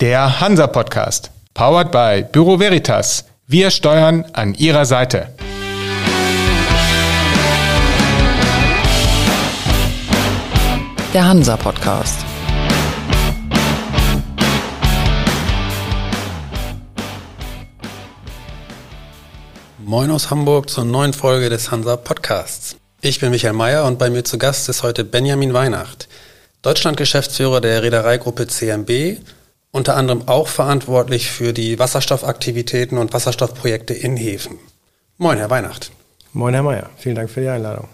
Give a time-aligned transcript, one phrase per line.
[0.00, 1.32] Der Hansa Podcast.
[1.54, 3.24] Powered by Büro Veritas.
[3.48, 5.34] Wir steuern an Ihrer Seite.
[11.12, 12.20] Der Hansa Podcast.
[19.78, 22.76] Moin aus Hamburg zur neuen Folge des Hansa Podcasts.
[23.00, 26.06] Ich bin Michael Mayer und bei mir zu Gast ist heute Benjamin Weihnacht,
[26.62, 29.18] Deutschland-Geschäftsführer der Reedereigruppe CMB,
[29.70, 34.58] unter anderem auch verantwortlich für die Wasserstoffaktivitäten und Wasserstoffprojekte in Häfen.
[35.18, 35.90] Moin, Herr Weihnacht.
[36.32, 36.90] Moin, Herr Mayer.
[36.96, 37.88] Vielen Dank für die Einladung.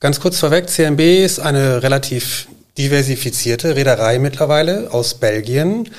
[0.00, 2.48] Ganz kurz vorweg, CMB ist eine relativ
[2.78, 5.90] diversifizierte Reederei mittlerweile aus Belgien.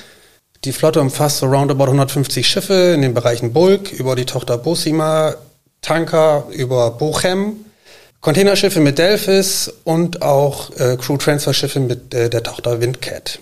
[0.64, 5.36] Die Flotte umfasst so roundabout 150 Schiffe in den Bereichen Bulk, über die Tochter Bosima,
[5.82, 7.66] Tanker über Bochem,
[8.22, 13.40] Containerschiffe mit Delphis und auch äh, Crew-Transfer-Schiffe mit äh, der Tochter Windcat.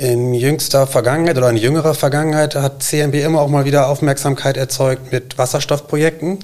[0.00, 5.12] In jüngster Vergangenheit oder in jüngerer Vergangenheit hat CMB immer auch mal wieder Aufmerksamkeit erzeugt
[5.12, 6.38] mit Wasserstoffprojekten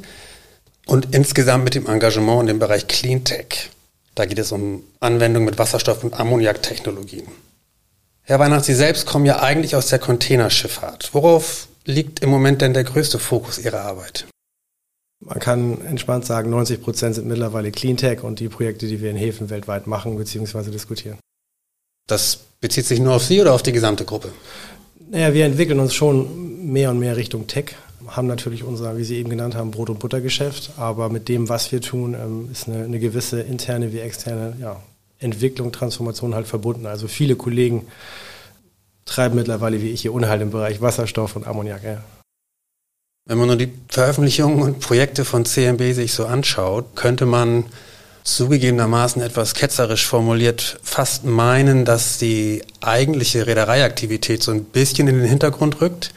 [0.85, 3.71] und insgesamt mit dem Engagement in dem Bereich Cleantech.
[4.15, 7.29] Da geht es um Anwendung mit Wasserstoff- und Ammoniaktechnologien.
[8.25, 11.15] Herr Weihnacht, Sie selbst kommen ja eigentlich aus der Containerschifffahrt.
[11.15, 14.27] Worauf liegt im Moment denn der größte Fokus Ihrer Arbeit?
[15.25, 19.17] Man kann entspannt sagen, 90 Prozent sind mittlerweile Cleantech und die Projekte, die wir in
[19.17, 20.70] Häfen weltweit machen bzw.
[20.70, 21.17] diskutieren.
[22.07, 24.33] Das bezieht sich nur auf Sie oder auf die gesamte Gruppe?
[25.11, 27.77] Naja, wir entwickeln uns schon mehr und mehr Richtung Tech,
[28.07, 31.73] haben natürlich unser, wie Sie eben genannt haben, Brot- und Buttergeschäft, aber mit dem, was
[31.73, 34.81] wir tun, ähm, ist eine, eine gewisse interne wie externe ja,
[35.19, 36.87] Entwicklung, Transformation halt verbunden.
[36.87, 37.87] Also viele Kollegen
[39.05, 41.83] treiben mittlerweile, wie ich, hier Unhalt im Bereich Wasserstoff und Ammoniak.
[41.85, 42.03] Ja.
[43.25, 47.65] Wenn man nur die Veröffentlichungen und Projekte von CMB sich so anschaut, könnte man
[48.27, 55.29] zugegebenermaßen etwas ketzerisch formuliert fast meinen, dass die eigentliche Reedereiaktivität so ein bisschen in den
[55.29, 56.13] Hintergrund rückt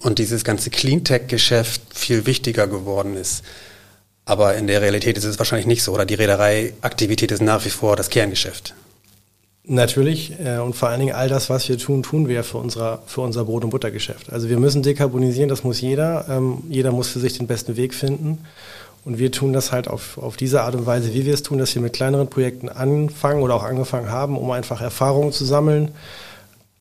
[0.00, 3.44] und dieses ganze Cleantech-Geschäft viel wichtiger geworden ist.
[4.24, 7.70] Aber in der Realität ist es wahrscheinlich nicht so, oder die Reedereiaktivität ist nach wie
[7.70, 8.74] vor das Kerngeschäft.
[9.68, 13.02] Natürlich äh, und vor allen Dingen all das, was wir tun, tun wir für, unser,
[13.06, 14.32] für unser Brot- und Buttergeschäft.
[14.32, 16.26] Also wir müssen dekarbonisieren, das muss jeder.
[16.28, 18.38] Ähm, jeder muss für sich den besten Weg finden.
[19.06, 21.58] Und wir tun das halt auf, auf diese Art und Weise, wie wir es tun,
[21.58, 25.92] dass wir mit kleineren Projekten anfangen oder auch angefangen haben, um einfach Erfahrungen zu sammeln,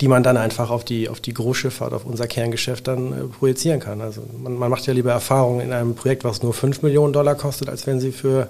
[0.02, 3.80] die man dann einfach auf die, auf die Großschifffahrt, auf unser Kerngeschäft dann äh, projizieren
[3.80, 4.02] kann.
[4.02, 7.36] Also man, man macht ja lieber Erfahrungen in einem Projekt, was nur 5 Millionen Dollar
[7.36, 8.50] kostet, als wenn sie für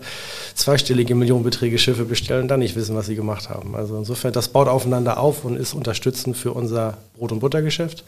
[0.56, 3.76] zweistellige Millionenbeträge Schiffe bestellen und dann nicht wissen, was sie gemacht haben.
[3.76, 8.06] Also insofern, das baut aufeinander auf und ist unterstützend für unser Brot- und Buttergeschäft.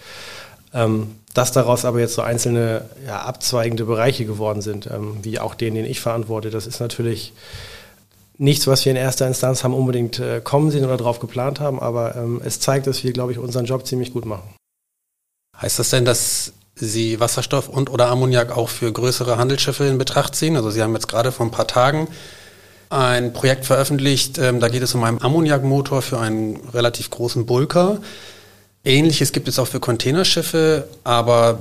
[0.77, 5.55] Ähm, dass daraus aber jetzt so einzelne ja, abzweigende Bereiche geworden sind, ähm, wie auch
[5.55, 7.33] den, den ich verantworte, das ist natürlich
[8.37, 11.79] nichts, was wir in erster Instanz haben unbedingt äh, kommen sehen oder darauf geplant haben,
[11.79, 14.49] aber ähm, es zeigt, dass wir, glaube ich, unseren Job ziemlich gut machen.
[15.59, 20.35] Heißt das denn, dass Sie Wasserstoff und oder Ammoniak auch für größere Handelsschiffe in Betracht
[20.35, 20.55] ziehen?
[20.55, 22.07] Also Sie haben jetzt gerade vor ein paar Tagen
[22.89, 27.99] ein Projekt veröffentlicht, ähm, da geht es um einen Ammoniakmotor für einen relativ großen Bulker.
[28.83, 31.59] Ähnliches gibt es auch für Containerschiffe, aber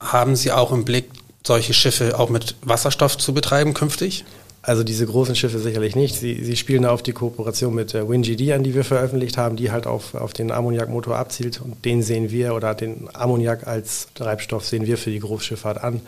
[0.00, 1.10] haben Sie auch im Blick,
[1.46, 4.24] solche Schiffe auch mit Wasserstoff zu betreiben künftig?
[4.68, 6.16] Also diese großen Schiffe sicherlich nicht.
[6.16, 9.70] Sie, sie spielen auf die Kooperation mit äh, WinGD an, die wir veröffentlicht haben, die
[9.70, 11.62] halt auf, auf den Ammoniakmotor abzielt.
[11.62, 16.02] Und den sehen wir, oder den Ammoniak als Treibstoff sehen wir für die Großschifffahrt an.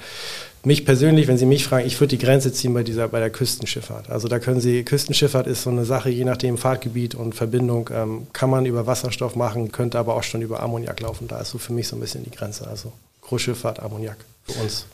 [0.62, 3.30] Mich persönlich, wenn Sie mich fragen, ich würde die Grenze ziehen bei dieser, bei der
[3.30, 4.10] Küstenschifffahrt.
[4.10, 8.26] Also da können Sie, Küstenschifffahrt ist so eine Sache, je nachdem Fahrtgebiet und Verbindung, ähm,
[8.34, 11.28] kann man über Wasserstoff machen, könnte aber auch schon über Ammoniak laufen.
[11.28, 12.68] Da ist so für mich so ein bisschen die Grenze.
[12.68, 12.92] Also
[13.22, 14.84] Großschifffahrt, Ammoniak für uns.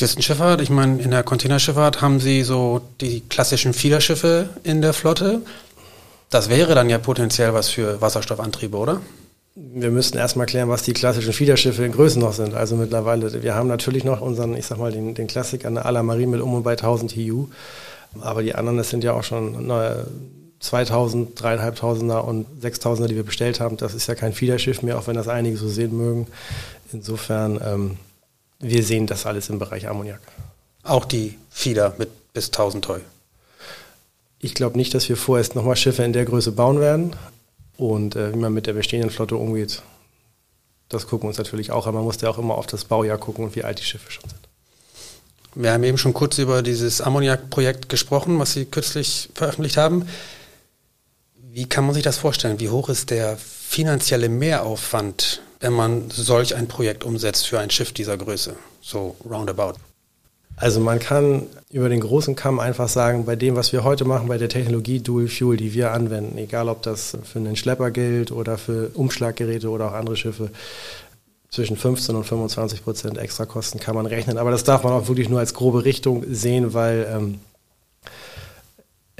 [0.00, 5.42] Küstenschifffahrt, ich meine, in der Containerschifffahrt haben Sie so die klassischen Fiederschiffe in der Flotte.
[6.30, 9.02] Das wäre dann ja potenziell was für Wasserstoffantriebe, oder?
[9.54, 12.54] Wir müssten erstmal klären, was die klassischen Fiederschiffe in Größen noch sind.
[12.54, 15.90] Also mittlerweile, wir haben natürlich noch unseren, ich sag mal, den, den Klassiker eine à
[15.90, 17.48] la Marine mit um und bei 1000 TU.
[18.22, 20.06] Aber die anderen, das sind ja auch schon neue
[20.60, 23.76] 2000, 3500er und 6000er, die wir bestellt haben.
[23.76, 26.26] Das ist ja kein Fiederschiff mehr, auch wenn das einige so sehen mögen.
[26.90, 27.96] Insofern, ähm,
[28.60, 30.20] wir sehen das alles im Bereich Ammoniak.
[30.82, 33.00] Auch die Fieder mit bis 1000 Toll.
[34.38, 37.16] Ich glaube nicht, dass wir vorerst nochmal Schiffe in der Größe bauen werden.
[37.76, 39.82] Und äh, wie man mit der bestehenden Flotte umgeht,
[40.88, 41.94] das gucken wir uns natürlich auch an.
[41.94, 44.28] Man muss ja auch immer auf das Baujahr gucken und wie alt die Schiffe schon
[44.28, 44.40] sind.
[45.54, 50.06] Wir haben eben schon kurz über dieses Ammoniak-Projekt gesprochen, was Sie kürzlich veröffentlicht haben.
[51.34, 52.60] Wie kann man sich das vorstellen?
[52.60, 57.92] Wie hoch ist der finanzielle Mehraufwand, wenn man solch ein Projekt umsetzt für ein Schiff
[57.92, 58.56] dieser Größe?
[58.80, 59.74] So roundabout.
[60.56, 64.28] Also man kann über den großen Kamm einfach sagen, bei dem, was wir heute machen,
[64.28, 68.30] bei der Technologie Dual Fuel, die wir anwenden, egal ob das für einen Schlepper gilt
[68.30, 70.50] oder für Umschlaggeräte oder auch andere Schiffe,
[71.50, 74.38] zwischen 15 und 25 Prozent Extrakosten kann man rechnen.
[74.38, 77.40] Aber das darf man auch wirklich nur als grobe Richtung sehen, weil ähm,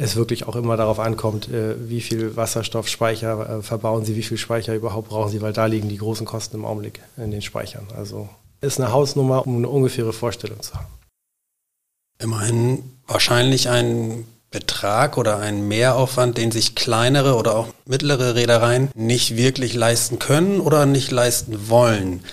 [0.01, 4.39] es wirklich auch immer darauf ankommt, äh, wie viel Wasserstoffspeicher äh, verbauen Sie, wie viel
[4.39, 7.87] Speicher überhaupt brauchen Sie, weil da liegen die großen Kosten im Augenblick in den Speichern.
[7.95, 8.29] Also
[8.63, 10.87] ist eine Hausnummer, um eine ungefähre Vorstellung zu haben.
[12.19, 19.37] Immerhin wahrscheinlich ein Betrag oder ein Mehraufwand, den sich kleinere oder auch mittlere Reedereien nicht
[19.37, 22.25] wirklich leisten können oder nicht leisten wollen.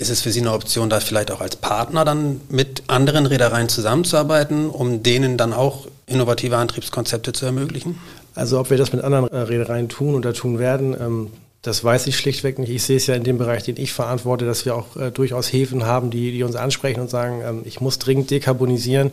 [0.00, 3.68] Ist es für Sie eine Option, da vielleicht auch als Partner dann mit anderen Reedereien
[3.68, 7.98] zusammenzuarbeiten, um denen dann auch innovative Antriebskonzepte zu ermöglichen?
[8.34, 11.30] Also ob wir das mit anderen Reedereien tun oder tun werden, ähm,
[11.60, 12.70] das weiß ich schlichtweg nicht.
[12.70, 15.52] Ich sehe es ja in dem Bereich, den ich verantworte, dass wir auch äh, durchaus
[15.52, 19.12] Häfen haben, die, die uns ansprechen und sagen, ähm, ich muss dringend dekarbonisieren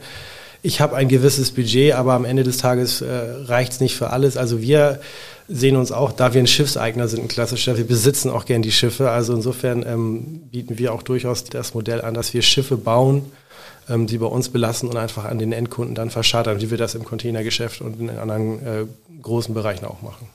[0.63, 3.07] ich habe ein gewisses Budget, aber am Ende des Tages äh,
[3.45, 4.37] reicht es nicht für alles.
[4.37, 4.99] Also wir
[5.47, 8.71] sehen uns auch, da wir ein Schiffseigner sind, ein klassischer, wir besitzen auch gern die
[8.71, 9.09] Schiffe.
[9.09, 13.31] Also insofern ähm, bieten wir auch durchaus das Modell an, dass wir Schiffe bauen,
[13.89, 16.95] ähm, die bei uns belassen und einfach an den Endkunden dann verschartern, wie wir das
[16.95, 18.85] im Containergeschäft und in anderen äh,
[19.21, 20.27] großen Bereichen auch machen.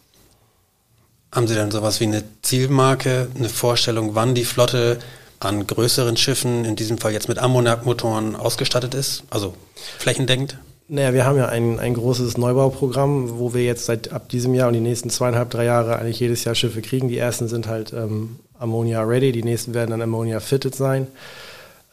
[1.31, 4.99] Haben Sie denn sowas wie eine Zielmarke, eine Vorstellung, wann die Flotte
[5.41, 9.25] an größeren Schiffen, in diesem Fall jetzt mit Ammoniakmotoren, ausgestattet ist?
[9.31, 9.55] Also
[9.99, 10.58] flächendeckend?
[10.93, 14.69] Naja, wir haben ja ein, ein großes Neubauprogramm, wo wir jetzt seit ab diesem Jahr
[14.69, 17.09] und die nächsten zweieinhalb, drei Jahre eigentlich jedes Jahr Schiffe kriegen.
[17.09, 21.06] Die ersten sind halt ähm, Ammonia ready, die nächsten werden dann Ammonia fitted sein.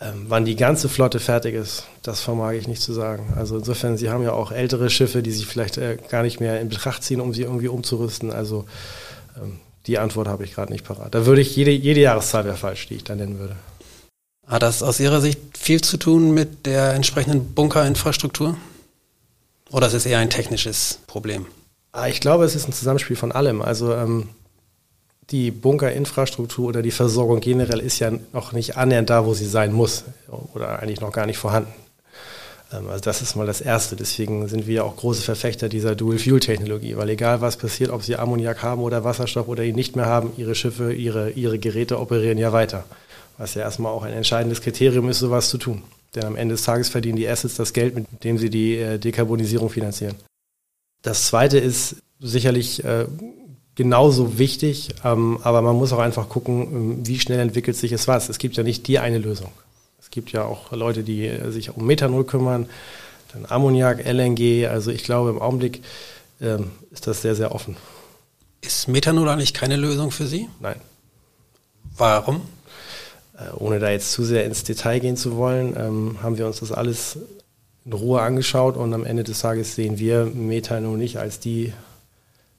[0.01, 3.31] Ähm, wann die ganze Flotte fertig ist, das vermag ich nicht zu sagen.
[3.37, 6.59] Also insofern, Sie haben ja auch ältere Schiffe, die sich vielleicht äh, gar nicht mehr
[6.59, 8.33] in Betracht ziehen, um sie irgendwie umzurüsten.
[8.33, 8.65] Also
[9.41, 11.15] ähm, die Antwort habe ich gerade nicht parat.
[11.15, 13.55] Da würde ich jede, jede Jahreszahl wäre falsch, die ich da nennen würde.
[14.45, 18.57] Hat das aus Ihrer Sicht viel zu tun mit der entsprechenden Bunkerinfrastruktur?
[19.71, 21.45] Oder ist es eher ein technisches Problem?
[21.91, 23.61] Ah, ich glaube, es ist ein Zusammenspiel von allem.
[23.61, 24.29] Also ähm,
[25.31, 29.73] die Bunkerinfrastruktur oder die Versorgung generell ist ja noch nicht annähernd da, wo sie sein
[29.73, 30.03] muss
[30.53, 31.73] oder eigentlich noch gar nicht vorhanden.
[32.73, 33.95] Ähm, also das ist mal das Erste.
[33.95, 38.63] Deswegen sind wir auch große Verfechter dieser Dual-Fuel-Technologie, weil egal was passiert, ob sie Ammoniak
[38.63, 42.51] haben oder Wasserstoff oder ihn nicht mehr haben, ihre Schiffe, ihre, ihre Geräte operieren ja
[42.51, 42.85] weiter.
[43.37, 45.83] Was ja erstmal auch ein entscheidendes Kriterium ist, sowas zu tun.
[46.15, 48.97] Denn am Ende des Tages verdienen die Assets das Geld, mit dem sie die äh,
[48.97, 50.15] Dekarbonisierung finanzieren.
[51.01, 53.05] Das Zweite ist sicherlich äh,
[53.75, 58.07] genauso wichtig, ähm, aber man muss auch einfach gucken, ähm, wie schnell entwickelt sich es
[58.07, 58.29] was.
[58.29, 59.51] Es gibt ja nicht die eine Lösung.
[59.99, 62.67] Es gibt ja auch Leute, die sich um Methanol kümmern,
[63.31, 64.67] dann Ammoniak, LNG.
[64.67, 65.83] Also ich glaube, im Augenblick
[66.41, 67.77] ähm, ist das sehr, sehr offen.
[68.61, 70.49] Ist Methanol eigentlich keine Lösung für Sie?
[70.59, 70.81] Nein.
[71.95, 72.41] Warum?
[73.59, 76.71] Ohne da jetzt zu sehr ins Detail gehen zu wollen, ähm, haben wir uns das
[76.71, 77.19] alles
[77.85, 81.73] in Ruhe angeschaut und am Ende des Tages sehen wir Methanol nicht als die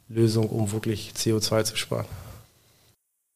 [0.09, 2.07] Lösung, um wirklich CO2 zu sparen.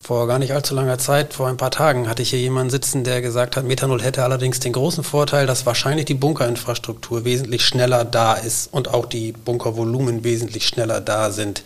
[0.02, 3.04] Vor gar nicht allzu langer Zeit, vor ein paar Tagen, hatte ich hier jemanden sitzen,
[3.04, 8.04] der gesagt hat, Methanol hätte allerdings den großen Vorteil, dass wahrscheinlich die Bunkerinfrastruktur wesentlich schneller
[8.04, 11.62] da ist und auch die Bunkervolumen wesentlich schneller da sind,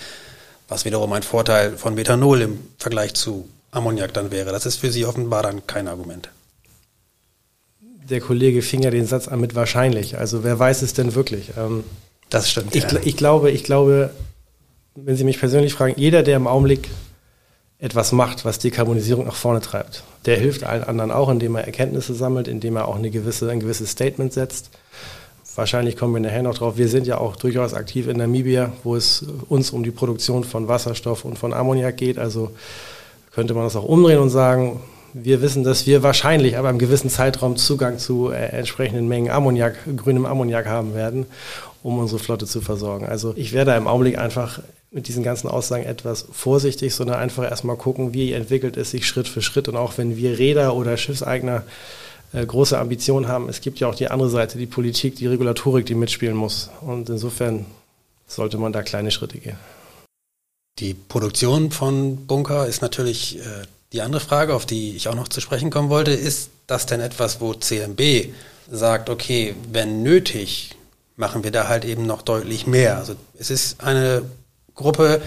[0.68, 4.50] was wiederum ein Vorteil von Methanol im Vergleich zu Ammoniak dann wäre.
[4.50, 6.30] Das ist für Sie offenbar dann kein Argument.
[7.80, 10.18] Der Kollege fing ja den Satz an mit wahrscheinlich.
[10.18, 11.52] Also wer weiß es denn wirklich?
[11.58, 11.84] Ähm,
[12.30, 12.74] das stimmt.
[12.74, 12.98] Ich, ja.
[13.04, 14.10] ich, glaube, ich glaube,
[14.94, 16.88] wenn Sie mich persönlich fragen, jeder, der im Augenblick
[17.78, 20.02] etwas macht, was Dekarbonisierung nach vorne treibt.
[20.26, 23.60] Der hilft allen anderen auch, indem er Erkenntnisse sammelt, indem er auch eine gewisse, ein
[23.60, 24.70] gewisses Statement setzt.
[25.54, 26.76] Wahrscheinlich kommen wir nachher noch drauf.
[26.76, 30.68] Wir sind ja auch durchaus aktiv in Namibia, wo es uns um die Produktion von
[30.68, 32.18] Wasserstoff und von Ammoniak geht.
[32.18, 32.52] Also
[33.32, 34.80] könnte man das auch umdrehen und sagen,
[35.14, 39.76] wir wissen, dass wir wahrscheinlich aber im gewissen Zeitraum Zugang zu äh, entsprechenden Mengen Ammoniak,
[39.96, 41.26] grünem Ammoniak haben werden,
[41.82, 43.06] um unsere Flotte zu versorgen.
[43.06, 47.76] Also ich werde im Augenblick einfach mit diesen ganzen Aussagen etwas vorsichtig, sondern einfach erstmal
[47.76, 49.68] gucken, wie entwickelt es sich Schritt für Schritt.
[49.68, 51.62] Und auch wenn wir Räder oder Schiffseigner
[52.32, 55.86] äh, große Ambitionen haben, es gibt ja auch die andere Seite, die Politik, die Regulatorik,
[55.86, 56.70] die mitspielen muss.
[56.80, 57.66] Und insofern
[58.26, 59.56] sollte man da kleine Schritte gehen.
[60.78, 65.28] Die Produktion von Bunker ist natürlich äh, die andere Frage, auf die ich auch noch
[65.28, 66.12] zu sprechen kommen wollte.
[66.12, 68.32] Ist das denn etwas, wo CMB
[68.70, 70.76] sagt, okay, wenn nötig,
[71.16, 72.98] machen wir da halt eben noch deutlich mehr?
[72.98, 74.22] Also es ist eine
[74.74, 75.20] Gruppe,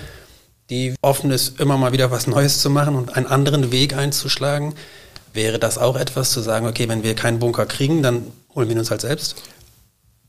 [0.70, 4.74] die offen ist, immer mal wieder was Neues zu machen und einen anderen Weg einzuschlagen.
[5.34, 8.76] Wäre das auch etwas zu sagen, okay, wenn wir keinen Bunker kriegen, dann holen wir
[8.76, 9.36] ihn uns halt selbst?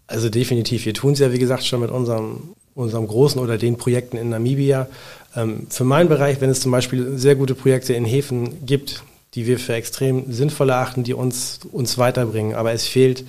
[0.07, 0.85] Also definitiv.
[0.85, 4.31] Wir tun es ja, wie gesagt, schon mit unserem, unserem großen oder den Projekten in
[4.31, 4.89] Namibia.
[5.37, 9.03] Ähm, für meinen Bereich, wenn es zum Beispiel sehr gute Projekte in Häfen gibt,
[9.35, 12.55] die wir für extrem sinnvoll erachten, die uns, uns weiterbringen.
[12.55, 13.25] Aber es fehlt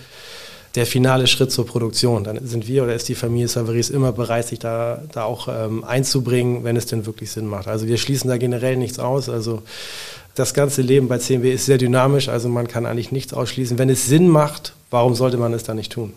[0.75, 2.23] der finale Schritt zur Produktion.
[2.23, 5.83] Dann sind wir oder ist die Familie Savaris immer bereit, sich da, da auch ähm,
[5.83, 7.67] einzubringen, wenn es denn wirklich Sinn macht.
[7.67, 9.29] Also wir schließen da generell nichts aus.
[9.29, 9.62] Also
[10.35, 13.77] das ganze Leben bei CMW ist sehr dynamisch, also man kann eigentlich nichts ausschließen.
[13.77, 16.13] Wenn es Sinn macht, warum sollte man es dann nicht tun?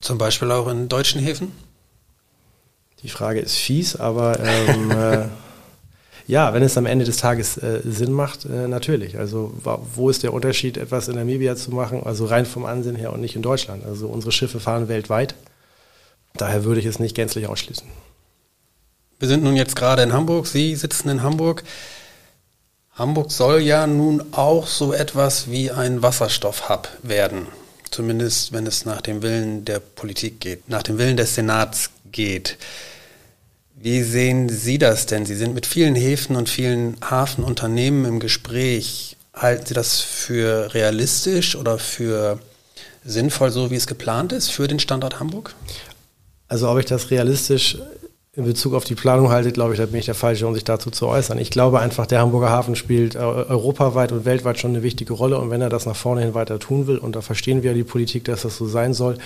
[0.00, 1.50] Zum Beispiel auch in deutschen Häfen?
[3.04, 5.26] Die Frage ist fies, aber ähm, äh,
[6.26, 9.18] ja, wenn es am Ende des Tages äh, Sinn macht, äh, natürlich.
[9.18, 9.52] Also
[9.94, 13.20] wo ist der Unterschied, etwas in Namibia zu machen, also rein vom Ansehen her und
[13.20, 13.84] nicht in Deutschland?
[13.84, 15.34] Also unsere Schiffe fahren weltweit.
[16.32, 17.86] Daher würde ich es nicht gänzlich ausschließen.
[19.18, 21.62] Wir sind nun jetzt gerade in Hamburg, Sie sitzen in Hamburg.
[22.94, 27.48] Hamburg soll ja nun auch so etwas wie ein Wasserstoffhub werden.
[27.90, 32.56] Zumindest wenn es nach dem Willen der Politik geht, nach dem Willen des Senats geht.
[33.76, 35.26] Wie sehen Sie das denn?
[35.26, 39.16] Sie sind mit vielen Häfen und vielen Hafenunternehmen im Gespräch.
[39.34, 42.38] Halten Sie das für realistisch oder für
[43.04, 45.54] sinnvoll, so wie es geplant ist, für den Standort Hamburg?
[46.46, 47.78] Also ob ich das realistisch
[48.36, 50.64] in Bezug auf die Planung halte, glaube ich, da bin ich der Falsche, um sich
[50.64, 51.38] dazu zu äußern.
[51.38, 55.38] Ich glaube einfach, der Hamburger Hafen spielt europaweit und weltweit schon eine wichtige Rolle.
[55.38, 57.84] Und wenn er das nach vorne hin weiter tun will, und da verstehen wir die
[57.84, 59.18] Politik, dass das so sein soll,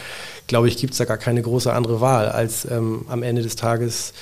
[0.46, 3.56] glaube ich, gibt es da gar keine große andere Wahl, als ähm, am Ende des
[3.56, 4.12] Tages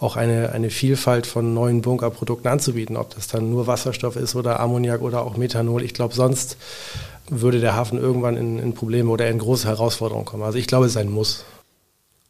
[0.00, 2.96] auch eine, eine Vielfalt von neuen Bunkerprodukten anzubieten.
[2.96, 5.82] Ob das dann nur Wasserstoff ist oder Ammoniak oder auch Methanol.
[5.82, 6.56] Ich glaube, sonst
[7.28, 10.42] würde der Hafen irgendwann in, in Probleme oder in große Herausforderungen kommen.
[10.42, 11.44] Also ich glaube, es ist ein Muss.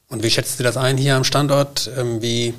[0.08, 1.90] Und wie schätzt du das ein hier am Standort?
[1.96, 2.54] Ähm, wie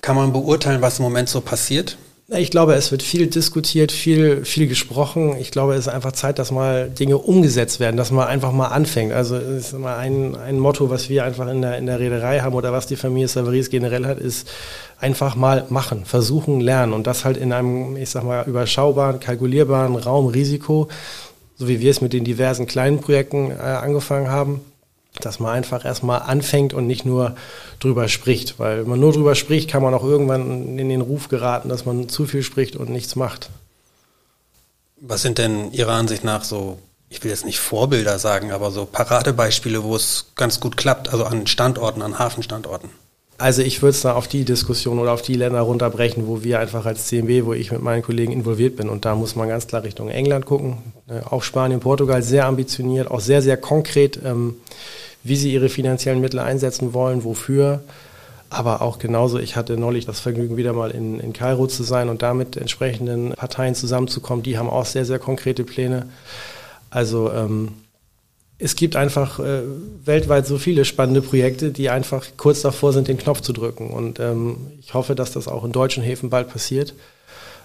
[0.00, 1.96] kann man beurteilen, was im Moment so passiert?
[2.28, 5.36] Ich glaube, es wird viel diskutiert, viel, viel gesprochen.
[5.38, 8.68] Ich glaube, es ist einfach Zeit, dass mal Dinge umgesetzt werden, dass man einfach mal
[8.68, 9.12] anfängt.
[9.12, 12.40] Also es ist immer ein, ein Motto, was wir einfach in der, in der Reederei
[12.40, 14.48] haben oder was die Familie Savaris generell hat, ist
[14.98, 19.94] einfach mal machen, versuchen, lernen und das halt in einem, ich sag mal, überschaubaren, kalkulierbaren
[19.96, 20.88] Raum Risiko,
[21.56, 24.62] so wie wir es mit den diversen kleinen Projekten äh, angefangen haben
[25.20, 27.36] dass man einfach erstmal anfängt und nicht nur
[27.80, 28.58] drüber spricht.
[28.58, 31.84] Weil wenn man nur drüber spricht, kann man auch irgendwann in den Ruf geraten, dass
[31.84, 33.50] man zu viel spricht und nichts macht.
[35.00, 36.78] Was sind denn Ihrer Ansicht nach so,
[37.10, 41.24] ich will jetzt nicht Vorbilder sagen, aber so Paradebeispiele, wo es ganz gut klappt, also
[41.24, 42.90] an Standorten, an Hafenstandorten?
[43.36, 46.60] Also ich würde es da auf die Diskussion oder auf die Länder runterbrechen, wo wir
[46.60, 48.88] einfach als CMB, wo ich mit meinen Kollegen involviert bin.
[48.88, 50.78] Und da muss man ganz klar Richtung England gucken.
[51.08, 54.20] Äh, auch Spanien, Portugal sehr ambitioniert, auch sehr, sehr konkret.
[54.24, 54.56] Ähm,
[55.24, 57.82] wie sie ihre finanziellen Mittel einsetzen wollen, wofür.
[58.50, 62.08] Aber auch genauso, ich hatte neulich das Vergnügen, wieder mal in, in Kairo zu sein
[62.08, 64.44] und da mit entsprechenden Parteien zusammenzukommen.
[64.44, 66.08] Die haben auch sehr, sehr konkrete Pläne.
[66.90, 67.72] Also ähm,
[68.58, 69.62] es gibt einfach äh,
[70.04, 73.90] weltweit so viele spannende Projekte, die einfach kurz davor sind, den Knopf zu drücken.
[73.90, 76.94] Und ähm, ich hoffe, dass das auch in deutschen Häfen bald passiert,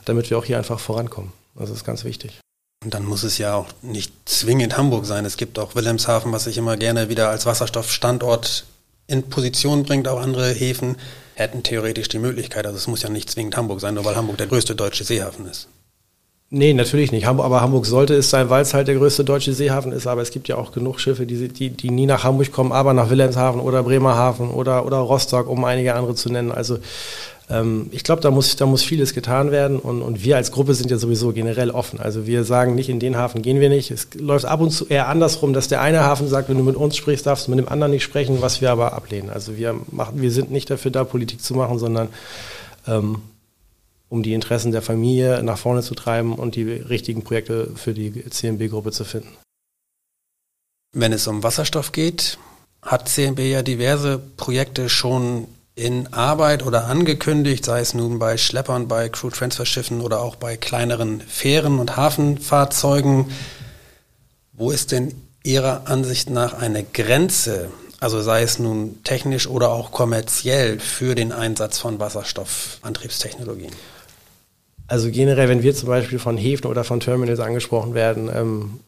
[0.06, 1.32] damit wir auch hier einfach vorankommen.
[1.56, 2.39] Das ist ganz wichtig.
[2.83, 5.25] Und dann muss es ja auch nicht zwingend Hamburg sein.
[5.25, 8.65] Es gibt auch Wilhelmshaven, was sich immer gerne wieder als Wasserstoffstandort
[9.07, 10.07] in Position bringt.
[10.07, 10.95] Auch andere Häfen
[11.36, 12.65] hätten theoretisch die Möglichkeit.
[12.65, 15.45] Also es muss ja nicht zwingend Hamburg sein, nur weil Hamburg der größte deutsche Seehafen
[15.48, 15.67] ist.
[16.51, 17.27] Nee, natürlich nicht.
[17.27, 20.07] aber Hamburg sollte es sein, weil es halt der größte deutsche Seehafen ist.
[20.07, 22.93] Aber es gibt ja auch genug Schiffe, die, die, die nie nach Hamburg kommen, aber
[22.93, 26.51] nach Wilhelmshaven oder Bremerhaven oder, oder Rostock, um einige andere zu nennen.
[26.51, 26.79] Also
[27.89, 30.91] ich glaube, da muss, da muss vieles getan werden und, und wir als Gruppe sind
[30.91, 32.00] ja sowieso generell offen.
[32.00, 33.89] Also wir sagen nicht, in den Hafen gehen wir nicht.
[33.89, 36.75] Es läuft ab und zu eher andersrum, dass der eine Hafen sagt, wenn du mit
[36.75, 39.32] uns sprichst, darfst du mit dem anderen nicht sprechen, was wir aber ablehnen.
[39.32, 42.10] Also wir, machen, wir sind nicht dafür da, Politik zu machen, sondern
[42.86, 43.24] ähm,
[44.10, 48.29] um die Interessen der Familie nach vorne zu treiben und die richtigen Projekte für die
[48.29, 49.36] CMB-Gruppe zu finden.
[50.94, 52.38] Wenn es um Wasserstoff geht,
[52.84, 55.48] hat CMB ja diverse Projekte schon
[55.79, 61.21] in Arbeit oder angekündigt, sei es nun bei Schleppern, bei Crew-Transfer-Schiffen oder auch bei kleineren
[61.21, 63.31] Fähren und Hafenfahrzeugen.
[64.51, 67.71] Wo ist denn Ihrer Ansicht nach eine Grenze,
[68.01, 73.71] also sei es nun technisch oder auch kommerziell, für den Einsatz von Wasserstoffantriebstechnologien?
[74.88, 78.79] Also generell, wenn wir zum Beispiel von Häfen oder von Terminals angesprochen werden, ähm,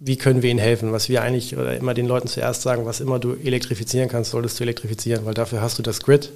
[0.00, 0.92] wie können wir ihnen helfen?
[0.92, 4.64] Was wir eigentlich immer den Leuten zuerst sagen, was immer du elektrifizieren kannst, solltest du
[4.64, 6.32] elektrifizieren, weil dafür hast du das Grid,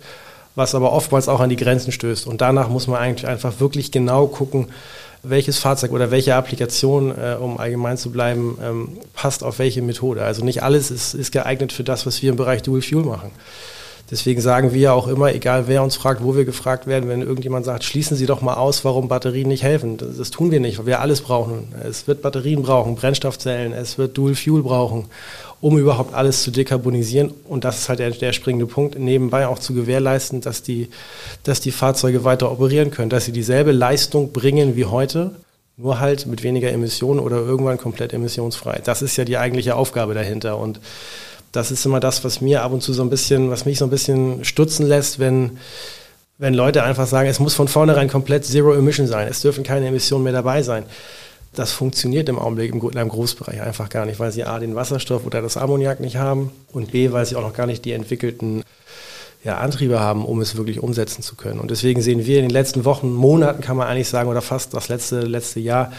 [0.54, 2.26] was aber oftmals auch an die Grenzen stößt.
[2.26, 4.68] Und danach muss man eigentlich einfach wirklich genau gucken,
[5.22, 10.22] welches Fahrzeug oder welche Applikation, äh, um allgemein zu bleiben, ähm, passt auf welche Methode.
[10.22, 13.30] Also nicht alles ist, ist geeignet für das, was wir im Bereich Dual Fuel machen.
[14.10, 17.22] Deswegen sagen wir ja auch immer, egal wer uns fragt, wo wir gefragt werden, wenn
[17.22, 19.96] irgendjemand sagt, schließen Sie doch mal aus, warum Batterien nicht helfen.
[19.96, 21.72] Das, das tun wir nicht, weil wir alles brauchen.
[21.82, 25.06] Es wird Batterien brauchen, Brennstoffzellen, es wird Dual Fuel brauchen,
[25.62, 27.32] um überhaupt alles zu dekarbonisieren.
[27.48, 30.90] Und das ist halt der, der springende Punkt, nebenbei auch zu gewährleisten, dass die,
[31.42, 35.30] dass die Fahrzeuge weiter operieren können, dass sie dieselbe Leistung bringen wie heute,
[35.76, 38.80] Nur halt mit weniger Emissionen oder irgendwann komplett emissionsfrei.
[38.84, 40.56] Das ist ja die eigentliche Aufgabe dahinter.
[40.58, 40.78] Und
[41.54, 43.86] das ist immer das, was mir ab und zu so ein bisschen, was mich so
[43.86, 45.58] ein bisschen stutzen lässt, wenn,
[46.36, 49.28] wenn Leute einfach sagen, es muss von vornherein komplett Zero Emission sein.
[49.28, 50.84] Es dürfen keine Emissionen mehr dabei sein.
[51.54, 55.24] Das funktioniert im Augenblick in einem Großbereich einfach gar nicht, weil sie A, den Wasserstoff
[55.24, 58.64] oder das Ammoniak nicht haben und B, weil sie auch noch gar nicht die entwickelten
[59.44, 61.60] ja, Antriebe haben, um es wirklich umsetzen zu können.
[61.60, 64.72] Und deswegen sehen wir in den letzten Wochen, Monaten kann man eigentlich sagen, oder fast
[64.72, 65.92] das letzte, letzte Jahr,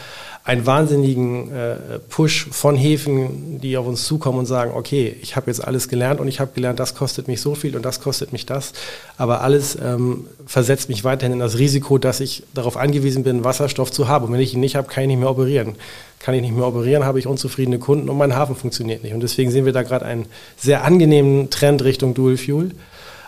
[0.45, 5.47] einen wahnsinnigen äh, Push von Häfen, die auf uns zukommen und sagen, okay, ich habe
[5.47, 8.31] jetzt alles gelernt und ich habe gelernt, das kostet mich so viel und das kostet
[8.31, 8.73] mich das.
[9.17, 13.91] Aber alles ähm, versetzt mich weiterhin in das Risiko, dass ich darauf angewiesen bin, Wasserstoff
[13.91, 14.25] zu haben.
[14.25, 15.75] Und wenn ich ihn nicht habe, kann ich nicht mehr operieren.
[16.19, 19.13] Kann ich nicht mehr operieren, habe ich unzufriedene Kunden und mein Hafen funktioniert nicht.
[19.13, 22.71] Und deswegen sehen wir da gerade einen sehr angenehmen Trend Richtung Dual Fuel.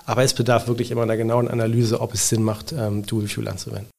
[0.08, 3.50] Aber es bedarf wirklich immer einer genauen Analyse, ob es Sinn macht, ähm, Dual Fuel
[3.50, 3.90] anzuwenden.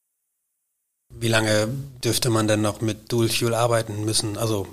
[1.14, 1.68] Wie lange
[2.02, 4.38] dürfte man denn noch mit Dual Fuel arbeiten müssen?
[4.38, 4.66] Also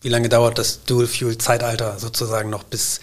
[0.00, 3.00] wie lange dauert das Dual Fuel Zeitalter sozusagen noch, bis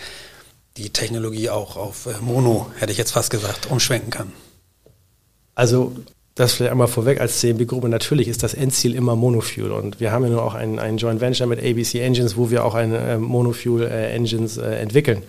[0.77, 4.33] die Technologie auch auf äh, Mono, hätte ich jetzt fast gesagt, umschwenken kann?
[5.53, 5.95] Also
[6.33, 7.89] das vielleicht einmal vorweg als CMB-Gruppe.
[7.89, 11.21] Natürlich ist das Endziel immer Monofuel und wir haben ja nur auch ein, ein Joint
[11.21, 15.21] Venture mit ABC Engines, wo wir auch eine äh, Monofuel äh, Engines äh, entwickeln.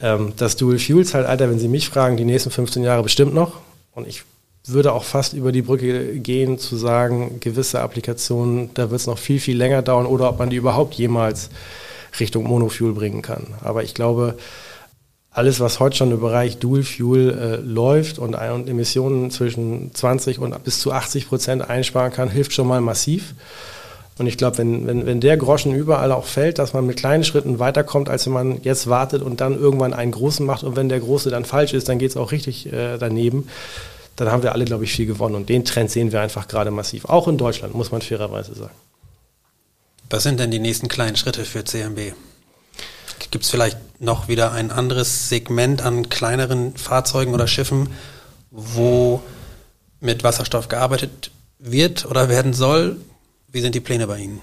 [0.00, 3.60] Ähm, das Dual-Fuel-Zeitalter, wenn Sie mich fragen, die nächsten 15 Jahre bestimmt noch.
[3.92, 4.24] Und ich
[4.66, 9.18] würde auch fast über die Brücke gehen, zu sagen, gewisse Applikationen, da wird es noch
[9.18, 11.50] viel, viel länger dauern oder ob man die überhaupt jemals
[12.18, 13.46] Richtung Monofuel bringen kann.
[13.62, 14.36] Aber ich glaube,
[15.32, 20.40] alles, was heute schon im Bereich Dual Fuel äh, läuft und, und, Emissionen zwischen 20
[20.40, 23.34] und bis zu 80 Prozent einsparen kann, hilft schon mal massiv.
[24.20, 27.24] Und ich glaube, wenn, wenn, wenn der Groschen überall auch fällt, dass man mit kleinen
[27.24, 30.90] Schritten weiterkommt, als wenn man jetzt wartet und dann irgendwann einen großen macht und wenn
[30.90, 33.48] der große dann falsch ist, dann geht es auch richtig äh, daneben,
[34.16, 35.36] dann haben wir alle, glaube ich, viel gewonnen.
[35.36, 37.06] Und den Trend sehen wir einfach gerade massiv.
[37.06, 38.74] Auch in Deutschland, muss man fairerweise sagen.
[40.10, 42.12] Was sind denn die nächsten kleinen Schritte für CMB?
[43.30, 47.88] Gibt es vielleicht noch wieder ein anderes Segment an kleineren Fahrzeugen oder Schiffen,
[48.50, 49.22] wo
[49.98, 52.98] mit Wasserstoff gearbeitet wird oder werden soll?
[53.52, 54.40] Wie sind die Pläne bei Ihnen?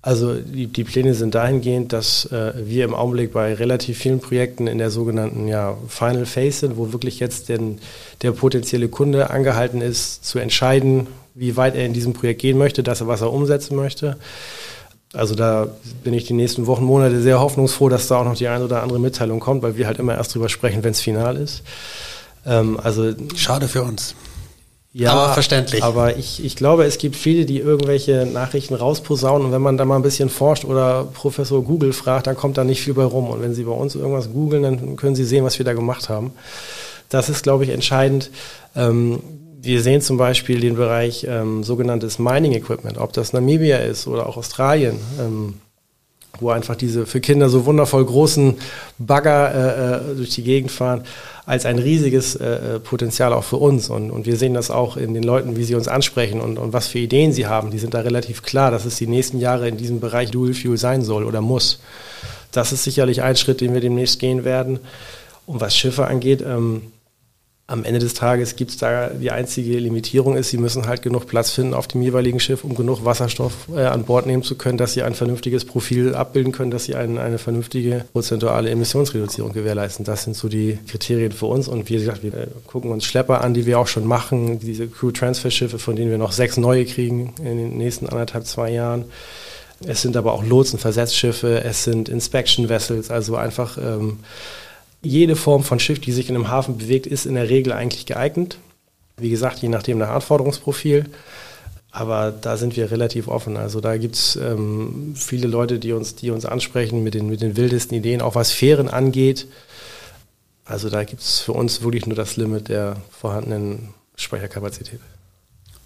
[0.00, 4.66] Also die, die Pläne sind dahingehend, dass äh, wir im Augenblick bei relativ vielen Projekten
[4.66, 7.78] in der sogenannten ja, Final Phase sind, wo wirklich jetzt den,
[8.22, 12.82] der potenzielle Kunde angehalten ist, zu entscheiden, wie weit er in diesem Projekt gehen möchte,
[12.82, 14.16] dass er was er umsetzen möchte.
[15.14, 15.68] Also da
[16.04, 18.82] bin ich die nächsten Wochen, Monate sehr hoffnungsfroh, dass da auch noch die eine oder
[18.82, 21.62] andere Mitteilung kommt, weil wir halt immer erst drüber sprechen, wenn es final ist.
[22.46, 24.14] Ähm, also Schade für uns.
[24.92, 25.82] Ja, aber verständlich.
[25.82, 29.84] Aber ich, ich glaube, es gibt viele, die irgendwelche Nachrichten rausposaunen und wenn man da
[29.84, 33.28] mal ein bisschen forscht oder Professor Google fragt, dann kommt da nicht viel bei rum.
[33.28, 36.08] Und wenn Sie bei uns irgendwas googeln, dann können Sie sehen, was wir da gemacht
[36.08, 36.32] haben.
[37.10, 38.30] Das ist, glaube ich, entscheidend.
[38.74, 39.20] Ähm,
[39.60, 44.26] wir sehen zum Beispiel den Bereich ähm, sogenanntes Mining Equipment, ob das Namibia ist oder
[44.26, 44.98] auch Australien.
[45.20, 45.54] Ähm,
[46.40, 48.56] wo einfach diese für Kinder so wundervoll großen
[48.98, 51.02] Bagger äh, äh, durch die Gegend fahren,
[51.48, 53.88] als ein riesiges äh, äh, Potenzial auch für uns.
[53.88, 56.74] Und, und wir sehen das auch in den Leuten, wie sie uns ansprechen und, und
[56.74, 57.70] was für Ideen sie haben.
[57.70, 60.76] Die sind da relativ klar, dass es die nächsten Jahre in diesem Bereich Dual Fuel
[60.76, 61.80] sein soll oder muss.
[62.52, 64.78] Das ist sicherlich ein Schritt, den wir demnächst gehen werden.
[65.46, 66.82] Und was Schiffe angeht, ähm,
[67.70, 71.26] am Ende des Tages gibt es da die einzige Limitierung ist, sie müssen halt genug
[71.26, 74.78] Platz finden auf dem jeweiligen Schiff, um genug Wasserstoff äh, an Bord nehmen zu können,
[74.78, 80.06] dass sie ein vernünftiges Profil abbilden können, dass sie ein, eine vernünftige prozentuale Emissionsreduzierung gewährleisten.
[80.06, 81.68] Das sind so die Kriterien für uns.
[81.68, 84.88] Und wie gesagt, wir äh, gucken uns Schlepper an, die wir auch schon machen, diese
[84.88, 88.70] Crew Transfer Schiffe, von denen wir noch sechs neue kriegen in den nächsten anderthalb, zwei
[88.70, 89.04] Jahren.
[89.86, 94.20] Es sind aber auch Lotsenversetzschiffe, es sind Inspection Vessels, also einfach ähm,
[95.02, 98.06] jede Form von Schiff, die sich in einem Hafen bewegt, ist in der Regel eigentlich
[98.06, 98.58] geeignet.
[99.16, 101.06] Wie gesagt, je nachdem nach Anforderungsprofil.
[101.90, 103.56] Aber da sind wir relativ offen.
[103.56, 107.40] Also da gibt es ähm, viele Leute, die uns, die uns ansprechen mit den, mit
[107.40, 109.46] den wildesten Ideen, auch was Fähren angeht.
[110.64, 115.00] Also da gibt es für uns wirklich nur das Limit der vorhandenen Speicherkapazität.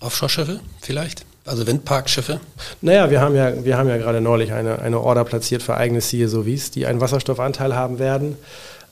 [0.00, 1.24] Offshore-Schiffe vielleicht?
[1.44, 2.40] Also Windparkschiffe?
[2.80, 6.00] Naja, wir haben ja, wir haben ja gerade neulich eine, eine Order platziert für eigene
[6.00, 8.36] CSOVs, die einen Wasserstoffanteil haben werden.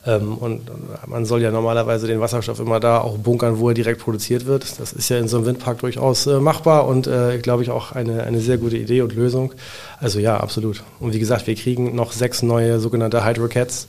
[0.06, 0.62] Ähm, und
[1.06, 4.80] man soll ja normalerweise den Wasserstoff immer da auch bunkern, wo er direkt produziert wird.
[4.80, 7.92] Das ist ja in so einem Windpark durchaus äh, machbar und äh, glaube ich auch
[7.92, 9.52] eine, eine sehr gute Idee und Lösung.
[9.98, 10.82] Also ja, absolut.
[11.00, 13.88] Und wie gesagt, wir kriegen noch sechs neue sogenannte Hydrocats.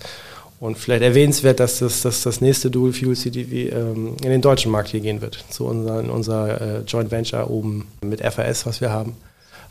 [0.60, 4.72] Und vielleicht erwähnenswert, dass das, dass das nächste Dual Fuel CTV ähm, in den deutschen
[4.72, 8.92] Markt hier gehen wird, zu unser, unser äh, Joint Venture oben mit FAS, was wir
[8.92, 9.16] haben.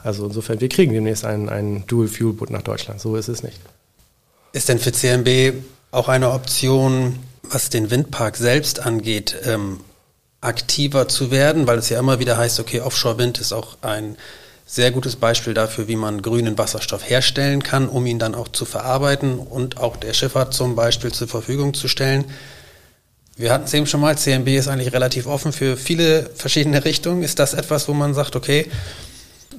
[0.03, 3.01] Also insofern, wir kriegen demnächst einen, einen Dual Fuel Boot nach Deutschland.
[3.01, 3.61] So ist es nicht.
[4.53, 9.81] Ist denn für CMB auch eine Option, was den Windpark selbst angeht, ähm,
[10.41, 14.17] aktiver zu werden, weil es ja immer wieder heißt, okay, Offshore-Wind ist auch ein
[14.65, 18.65] sehr gutes Beispiel dafür, wie man grünen Wasserstoff herstellen kann, um ihn dann auch zu
[18.65, 22.25] verarbeiten und auch der Schifffahrt zum Beispiel zur Verfügung zu stellen.
[23.37, 27.23] Wir hatten es eben schon mal, CMB ist eigentlich relativ offen für viele verschiedene Richtungen.
[27.23, 28.71] Ist das etwas, wo man sagt, okay,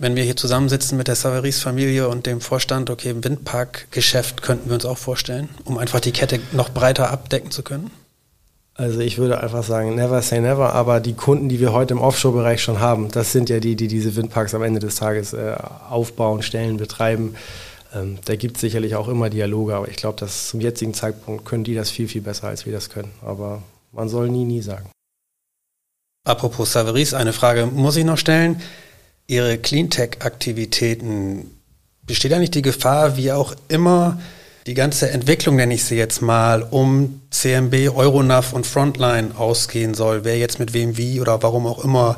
[0.01, 4.73] wenn wir hier zusammensitzen mit der Saveris-Familie und dem Vorstand, okay, im Windparkgeschäft könnten wir
[4.73, 7.91] uns auch vorstellen, um einfach die Kette noch breiter abdecken zu können?
[8.73, 12.01] Also ich würde einfach sagen, never say never, aber die Kunden, die wir heute im
[12.01, 15.55] Offshore-Bereich schon haben, das sind ja die, die diese Windparks am Ende des Tages äh,
[15.87, 17.35] aufbauen, stellen, betreiben.
[17.93, 21.45] Ähm, da gibt es sicherlich auch immer Dialoge, aber ich glaube, dass zum jetzigen Zeitpunkt
[21.45, 23.11] können die das viel, viel besser, als wir das können.
[23.23, 23.61] Aber
[23.91, 24.89] man soll nie, nie sagen.
[26.25, 28.61] Apropos Saveris, eine Frage muss ich noch stellen.
[29.27, 31.51] Ihre Cleantech-Aktivitäten,
[32.05, 34.19] besteht da nicht die Gefahr, wie auch immer,
[34.67, 40.23] die ganze Entwicklung, nenne ich sie jetzt mal, um CMB, Euronav und Frontline ausgehen soll,
[40.23, 42.17] wer jetzt mit wem wie oder warum auch immer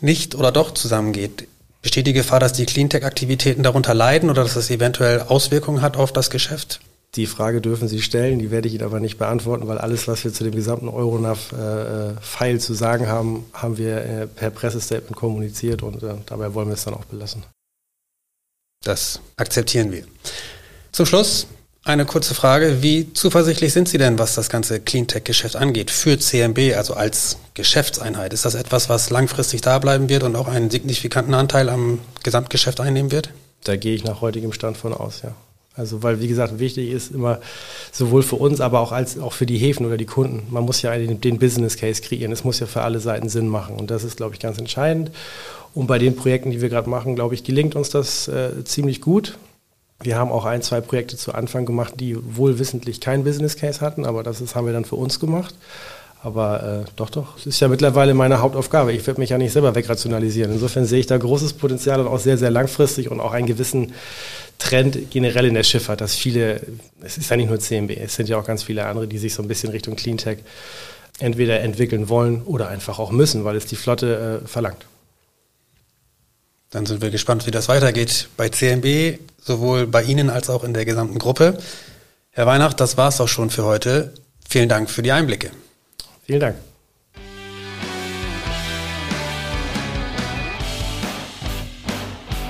[0.00, 1.48] nicht oder doch zusammengeht.
[1.80, 6.12] Besteht die Gefahr, dass die Cleantech-Aktivitäten darunter leiden oder dass es eventuell Auswirkungen hat auf
[6.12, 6.80] das Geschäft?
[7.16, 10.24] Die Frage dürfen Sie stellen, die werde ich Ihnen aber nicht beantworten, weil alles, was
[10.24, 15.82] wir zu dem gesamten Euronav-File äh, zu sagen haben, haben wir äh, per Pressestatement kommuniziert
[15.82, 17.44] und äh, dabei wollen wir es dann auch belassen.
[18.82, 20.04] Das akzeptieren wir.
[20.90, 21.46] Zum Schluss
[21.84, 22.82] eine kurze Frage.
[22.82, 28.32] Wie zuversichtlich sind Sie denn, was das ganze Cleantech-Geschäft angeht, für CMB, also als Geschäftseinheit?
[28.32, 32.80] Ist das etwas, was langfristig da bleiben wird und auch einen signifikanten Anteil am Gesamtgeschäft
[32.80, 33.30] einnehmen wird?
[33.64, 35.34] Da gehe ich nach heutigem Stand von aus, ja.
[35.76, 37.40] Also weil, wie gesagt, wichtig ist immer
[37.90, 40.46] sowohl für uns, aber auch als auch für die Häfen oder die Kunden.
[40.50, 42.30] Man muss ja den, den Business Case kreieren.
[42.30, 43.76] Es muss ja für alle Seiten Sinn machen.
[43.76, 45.10] Und das ist, glaube ich, ganz entscheidend.
[45.74, 49.00] Und bei den Projekten, die wir gerade machen, glaube ich, gelingt uns das äh, ziemlich
[49.00, 49.36] gut.
[50.00, 53.80] Wir haben auch ein, zwei Projekte zu Anfang gemacht, die wohl wissentlich keinen Business Case
[53.80, 55.54] hatten, aber das ist, haben wir dann für uns gemacht.
[56.22, 58.92] Aber äh, doch, doch, es ist ja mittlerweile meine Hauptaufgabe.
[58.94, 60.52] Ich werde mich ja nicht selber wegrationalisieren.
[60.52, 63.92] Insofern sehe ich da großes Potenzial und auch sehr, sehr langfristig und auch einen gewissen
[64.58, 66.60] Trend generell in der Schifffahrt, dass viele,
[67.02, 69.34] es ist ja nicht nur CMB, es sind ja auch ganz viele andere, die sich
[69.34, 70.38] so ein bisschen Richtung Cleantech
[71.18, 74.86] entweder entwickeln wollen oder einfach auch müssen, weil es die Flotte äh, verlangt.
[76.70, 80.74] Dann sind wir gespannt, wie das weitergeht bei CMB, sowohl bei Ihnen als auch in
[80.74, 81.56] der gesamten Gruppe.
[82.32, 84.12] Herr Weihnacht, das war es auch schon für heute.
[84.48, 85.50] Vielen Dank für die Einblicke.
[86.26, 86.56] Vielen Dank.